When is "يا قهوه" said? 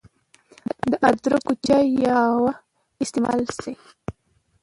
2.05-2.51